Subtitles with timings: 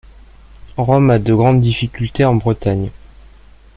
[0.77, 2.89] Rome a de grandes difficultés en Bretagne.